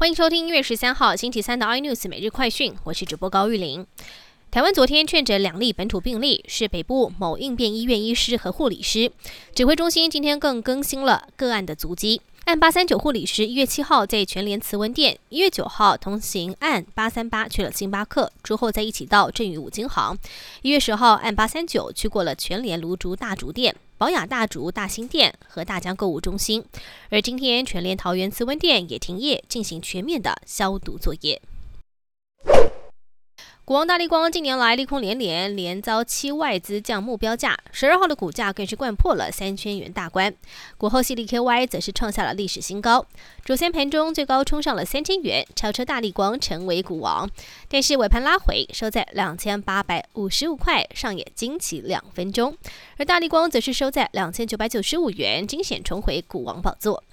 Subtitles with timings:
[0.00, 3.84] 欢迎收听一月十三号星期三的 iNews 每日快讯，我是主播高玉玲。
[4.48, 9.10] 台湾昨天确诊两例本土病例，是北部某应变医院医师和护理师。
[9.56, 12.22] 指挥中心今天更更新了个案的足迹。
[12.44, 20.16] 案八三九护理师一月七号在全联慈文店，一月九号同行案八三八去了星巴克，之后再一起到振宇五金行。
[20.62, 23.74] 一月十号案八三九去过了全联芦竹大竹店。
[23.98, 26.64] 宝雅大竹大兴店和大江购物中心，
[27.10, 31.42] 而今天全联桃园慈温店也停业，进行全面的消毒作业。
[33.68, 40.32] 股王大力光近年来利空连连，连遭七外资降目标价，十二号的股价更是掼破了三千元大关。
[40.78, 43.04] 股后 CDKY 则是创下了历史新高，
[43.44, 47.28] 主线盘中最高冲上了三千元，超车大力光成为股王。
[47.68, 52.56] 但是尾盘拉回，收在两千八百五十五块，上演惊奇两分钟。
[52.96, 57.04] 而大力光则是收在两千九百九十五元，惊险重回股王宝座。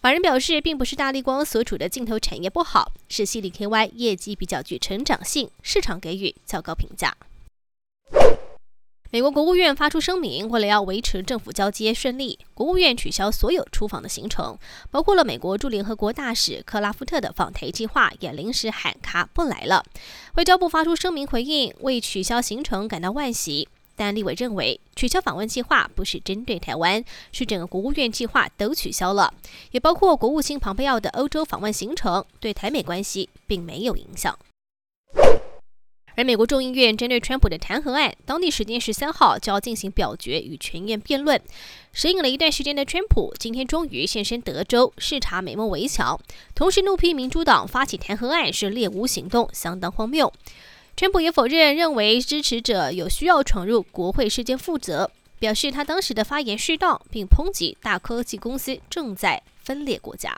[0.00, 7.16] 法人表示，并不是大力光所处的镜头产业不好，是 c d KY 业绩比较具成长性，市场给予较高评价。
[9.10, 14.56] 美国国务院发出声明，为了要维持政府交接顺利，国务院取消所有出访的行程，
[14.90, 19.84] 包括了美国驻联合国大使克拉夫特的访台计划也临时喊卡不来了。
[20.36, 23.68] 外交部发出声明回应，为取消行程感到惋惜。
[23.98, 29.34] 但立委认为，取消访问计划不是针对台湾，是整个国务院计划都取消了，
[29.72, 34.38] 也包括国务卿庞佩奥的欧洲访问行程，对台美关系并没有影响。
[36.14, 41.40] 而美国众议院针对川普的弹劾案，当地时间十三号就要进行表决与全院辩论。
[41.92, 46.18] 适应了一段时间的川普，今天终于现身德州视察美梦围墙，
[46.56, 50.32] 同时怒批民主党发起弹劾案是猎巫行动，相当荒谬。
[50.98, 60.36] 川普也否认，认为支持者有需要闯入国会事件负责，表示他当时的发言适当，并抨击大科技公司正在分裂国家。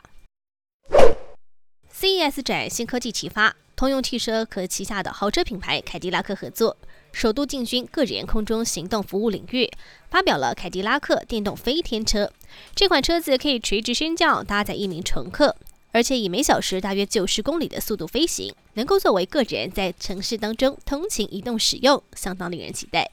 [1.91, 6.77] CES 展新科技启发，通用汽车和旗下的豪车品牌凯迪拉克合作，
[7.11, 9.67] 首度进军个人空中行动服务领域，
[10.11, 12.31] 发表了凯迪拉克电动飞天车。
[12.75, 15.55] 这款车子可以垂直升降，搭载一名乘客。
[15.91, 23.11] 而且以每小时大约九十公里的速度飞行，能够作为个人在城市当中通勤移动使用，相当令人期待。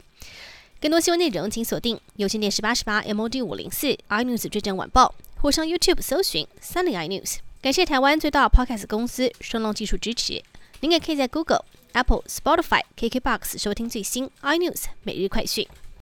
[0.80, 7.38] 更多新闻内容请锁定有线电视八十八 MOD 五零四 iNews 追踪晚报，或上 YouTube 搜寻三零 iNews。
[7.60, 10.40] 感谢台湾最大 Podcast 公司双龙技术支持。
[10.80, 11.64] 您也可以在 Google、
[11.94, 15.66] Apple、Spotify、KKBox 收听最新 iNews 每日快讯。